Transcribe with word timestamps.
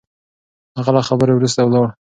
هغه 0.77 0.91
له 0.97 1.01
خبرو 1.07 1.31
وروسته 1.35 1.59
ولاړ. 1.63 1.87